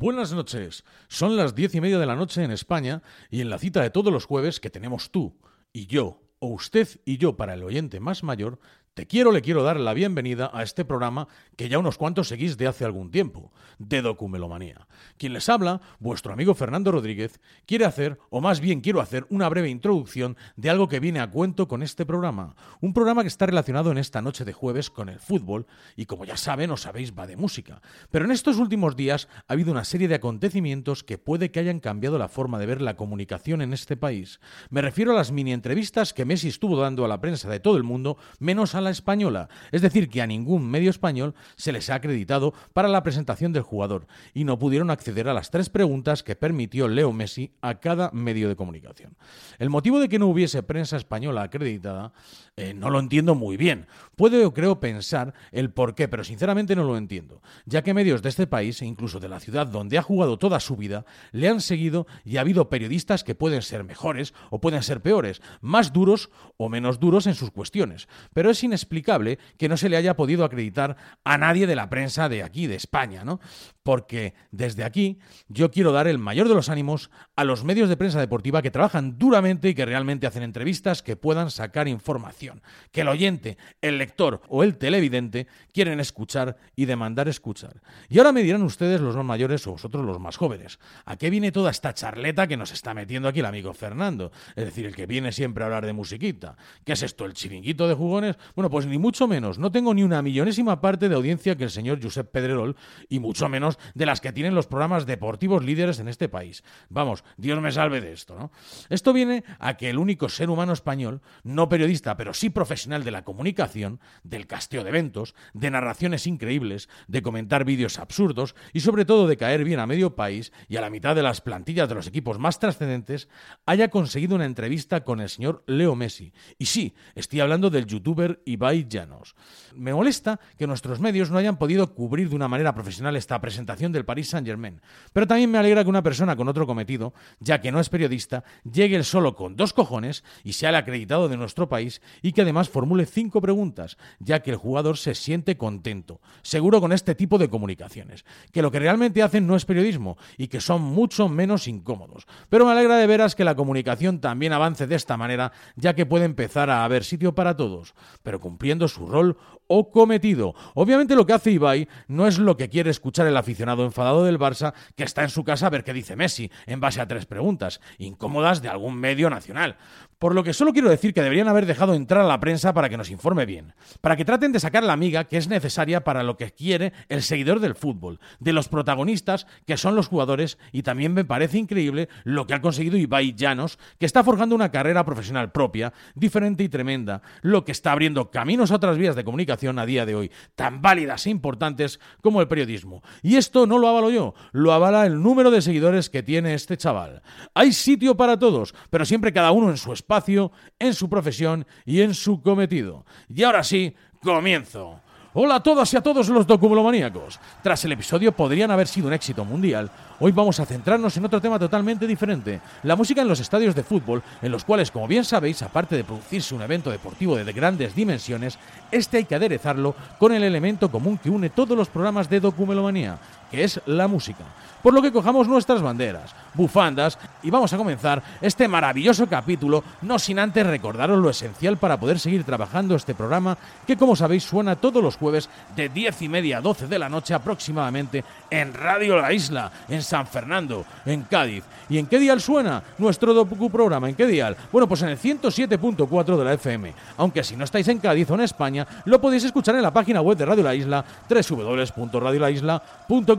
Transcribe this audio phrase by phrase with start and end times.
[0.00, 0.84] Buenas noches.
[1.08, 3.02] Son las diez y media de la noche en España
[3.32, 5.36] y en la cita de todos los jueves que tenemos tú
[5.72, 8.60] y yo, o usted y yo para el oyente más mayor,
[8.98, 12.56] te quiero, le quiero dar la bienvenida a este programa que ya unos cuantos seguís
[12.56, 14.88] de hace algún tiempo, de Documelomanía.
[15.18, 19.48] Quien les habla, vuestro amigo Fernando Rodríguez, quiere hacer, o más bien quiero hacer, una
[19.48, 22.56] breve introducción de algo que viene a cuento con este programa.
[22.80, 26.24] Un programa que está relacionado en esta noche de jueves con el fútbol y como
[26.24, 27.80] ya saben o sabéis va de música.
[28.10, 31.78] Pero en estos últimos días ha habido una serie de acontecimientos que puede que hayan
[31.78, 34.40] cambiado la forma de ver la comunicación en este país.
[34.70, 37.76] Me refiero a las mini entrevistas que Messi estuvo dando a la prensa de todo
[37.76, 41.90] el mundo, menos a la española, es decir, que a ningún medio español se les
[41.90, 46.22] ha acreditado para la presentación del jugador y no pudieron acceder a las tres preguntas
[46.22, 49.16] que permitió Leo Messi a cada medio de comunicación.
[49.58, 52.12] El motivo de que no hubiese prensa española acreditada
[52.56, 53.86] eh, no lo entiendo muy bien.
[54.16, 58.30] Puedo creo pensar el por qué, pero sinceramente no lo entiendo, ya que medios de
[58.30, 61.60] este país e incluso de la ciudad donde ha jugado toda su vida le han
[61.60, 66.30] seguido y ha habido periodistas que pueden ser mejores o pueden ser peores, más duros
[66.56, 70.44] o menos duros en sus cuestiones, pero es inexplicable que no se le haya podido
[70.44, 73.40] acreditar a nadie de la prensa de aquí, de España, ¿no?
[73.82, 77.96] Porque desde aquí yo quiero dar el mayor de los ánimos a los medios de
[77.96, 83.00] prensa deportiva que trabajan duramente y que realmente hacen entrevistas que puedan sacar información, que
[83.00, 87.80] el oyente, el lector o el televidente quieren escuchar y demandar escuchar.
[88.08, 91.30] Y ahora me dirán ustedes los más mayores o vosotros los más jóvenes, ¿a qué
[91.30, 94.32] viene toda esta charleta que nos está metiendo aquí el amigo Fernando?
[94.54, 96.56] Es decir, el que viene siempre a hablar de musiquita.
[96.84, 98.36] ¿Qué es esto, el chiringuito de jugones?
[98.58, 99.56] Bueno, pues ni mucho menos.
[99.60, 102.74] No tengo ni una millonésima parte de audiencia que el señor Josep Pedrerol
[103.08, 106.64] y mucho menos de las que tienen los programas deportivos líderes en este país.
[106.88, 108.50] Vamos, Dios me salve de esto, ¿no?
[108.88, 113.12] Esto viene a que el único ser humano español, no periodista, pero sí profesional de
[113.12, 119.04] la comunicación, del casteo de eventos, de narraciones increíbles, de comentar vídeos absurdos y sobre
[119.04, 121.94] todo de caer bien a medio país y a la mitad de las plantillas de
[121.94, 123.28] los equipos más trascendentes,
[123.66, 126.32] haya conseguido una entrevista con el señor Leo Messi.
[126.58, 129.34] Y sí, estoy hablando del youtuber Ibai Llanos.
[129.74, 133.92] Me molesta que nuestros medios no hayan podido cubrir de una manera profesional esta presentación
[133.92, 134.80] del Paris Saint-Germain,
[135.12, 138.44] pero también me alegra que una persona con otro cometido, ya que no es periodista,
[138.64, 142.42] llegue el solo con dos cojones y sea el acreditado de nuestro país y que
[142.42, 147.38] además formule cinco preguntas, ya que el jugador se siente contento, seguro con este tipo
[147.38, 151.68] de comunicaciones, que lo que realmente hacen no es periodismo y que son mucho menos
[151.68, 152.26] incómodos.
[152.48, 156.06] Pero me alegra de veras que la comunicación también avance de esta manera, ya que
[156.06, 159.36] puede empezar a haber sitio para todos, pero cumpliendo su rol
[159.68, 160.54] o cometido.
[160.74, 164.38] Obviamente lo que hace Ibai no es lo que quiere escuchar el aficionado enfadado del
[164.38, 167.26] Barça que está en su casa a ver qué dice Messi en base a tres
[167.26, 169.76] preguntas, incómodas de algún medio nacional.
[170.18, 172.88] Por lo que solo quiero decir que deberían haber dejado entrar a la prensa para
[172.88, 176.24] que nos informe bien, para que traten de sacar la amiga que es necesaria para
[176.24, 180.82] lo que quiere el seguidor del fútbol, de los protagonistas que son los jugadores y
[180.82, 185.04] también me parece increíble lo que ha conseguido Ibai Llanos, que está forjando una carrera
[185.04, 189.57] profesional propia, diferente y tremenda, lo que está abriendo caminos a otras vías de comunicación
[189.66, 193.02] a día de hoy, tan válidas e importantes como el periodismo.
[193.22, 196.76] Y esto no lo avalo yo, lo avala el número de seguidores que tiene este
[196.76, 197.22] chaval.
[197.54, 202.02] Hay sitio para todos, pero siempre cada uno en su espacio, en su profesión y
[202.02, 203.04] en su cometido.
[203.28, 205.00] Y ahora sí, comienzo.
[205.34, 207.38] Hola a todas y a todos los documelomaníacos.
[207.62, 209.90] Tras el episodio podrían haber sido un éxito mundial,
[210.20, 213.82] hoy vamos a centrarnos en otro tema totalmente diferente, la música en los estadios de
[213.82, 217.94] fútbol, en los cuales, como bien sabéis, aparte de producirse un evento deportivo de grandes
[217.94, 218.58] dimensiones,
[218.90, 223.18] este hay que aderezarlo con el elemento común que une todos los programas de documelomanía,
[223.50, 224.44] que es la música.
[224.82, 230.20] Por lo que cojamos nuestras banderas, bufandas y vamos a comenzar este maravilloso capítulo, no
[230.20, 234.76] sin antes recordaros lo esencial para poder seguir trabajando este programa que como sabéis suena
[234.76, 239.20] todos los jueves de 10 y media a 12 de la noche aproximadamente en Radio
[239.20, 241.64] La Isla, en San Fernando, en Cádiz.
[241.90, 244.08] ¿Y en qué dial suena nuestro docu programa?
[244.08, 244.56] ¿En qué dial?
[244.70, 246.94] Bueno, pues en el 107.4 de la FM.
[247.16, 250.20] Aunque si no estáis en Cádiz o en España, lo podéis escuchar en la página
[250.20, 253.37] web de Radio La Isla, www.radiolaisla.com.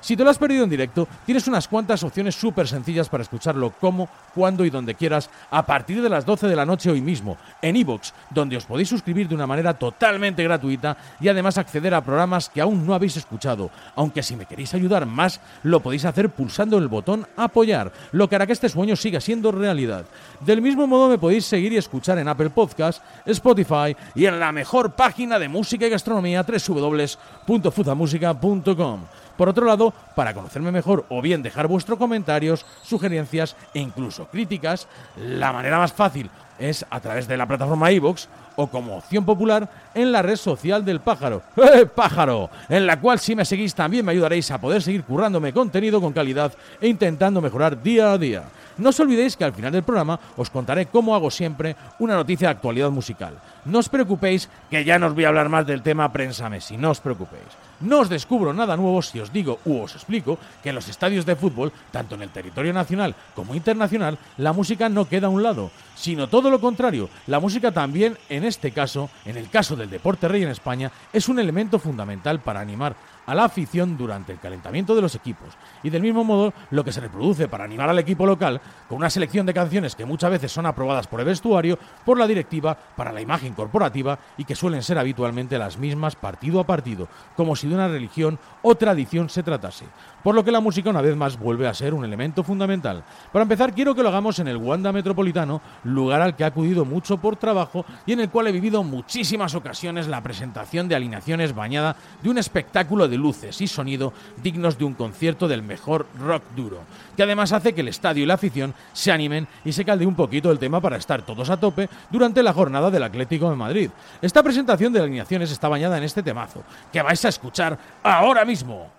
[0.00, 3.72] Si te lo has perdido en directo, tienes unas cuantas opciones súper sencillas para escucharlo
[3.80, 7.36] como, cuando y donde quieras a partir de las 12 de la noche hoy mismo
[7.60, 12.02] en iVoox, donde os podéis suscribir de una manera totalmente gratuita y además acceder a
[12.02, 13.70] programas que aún no habéis escuchado.
[13.96, 18.36] Aunque si me queréis ayudar más, lo podéis hacer pulsando el botón apoyar, lo que
[18.36, 20.04] hará que este sueño siga siendo realidad.
[20.40, 24.52] Del mismo modo me podéis seguir y escuchar en Apple Podcast, Spotify y en la
[24.52, 29.00] mejor página de música y gastronomía www.fuzamusica.com.
[29.40, 34.86] Por otro lado, para conocerme mejor o bien dejar vuestros comentarios, sugerencias e incluso críticas,
[35.16, 36.28] la manera más fácil
[36.60, 40.84] es a través de la plataforma iVoox o como opción popular en la red social
[40.84, 41.42] del pájaro.
[41.56, 42.50] ¡Eh, pájaro!
[42.68, 46.12] En la cual si me seguís también me ayudaréis a poder seguir currándome contenido con
[46.12, 48.44] calidad e intentando mejorar día a día.
[48.80, 52.48] No os olvidéis que al final del programa os contaré cómo hago siempre una noticia
[52.48, 53.34] de actualidad musical.
[53.64, 56.78] No os preocupéis que ya no os voy a hablar más del tema Prensa Messi,
[56.78, 57.44] no os preocupéis.
[57.80, 61.26] No os descubro nada nuevo si os digo u os explico que en los estadios
[61.26, 65.42] de fútbol, tanto en el territorio nacional como internacional, la música no queda a un
[65.42, 67.08] lado, sino lo contrario.
[67.26, 71.28] La música también, en este caso, en el caso del deporte rey en España, es
[71.28, 72.94] un elemento fundamental para animar
[73.30, 75.56] a la afición durante el calentamiento de los equipos.
[75.84, 79.08] Y del mismo modo, lo que se reproduce para animar al equipo local, con una
[79.08, 83.12] selección de canciones que muchas veces son aprobadas por el vestuario, por la directiva, para
[83.12, 87.06] la imagen corporativa y que suelen ser habitualmente las mismas partido a partido,
[87.36, 89.84] como si de una religión o tradición se tratase.
[90.24, 93.04] Por lo que la música una vez más vuelve a ser un elemento fundamental.
[93.32, 96.84] Para empezar, quiero que lo hagamos en el Wanda Metropolitano, lugar al que he acudido
[96.84, 101.54] mucho por trabajo y en el cual he vivido muchísimas ocasiones la presentación de alineaciones
[101.54, 104.12] bañada de un espectáculo de luces y sonido
[104.42, 106.80] dignos de un concierto del mejor rock duro,
[107.16, 110.14] que además hace que el estadio y la afición se animen y se calde un
[110.14, 113.90] poquito el tema para estar todos a tope durante la jornada del Atlético de Madrid.
[114.22, 118.90] Esta presentación de alineaciones está bañada en este temazo, que vais a escuchar ahora mismo.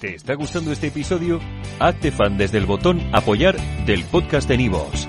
[0.00, 1.40] ¿Te está gustando este episodio?
[1.80, 3.56] Hazte fan desde el botón Apoyar
[3.86, 5.08] del podcast de Nivos.